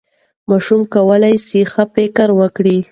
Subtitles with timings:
[0.49, 2.77] ماشوم کولی سي ښه فکر وکړي.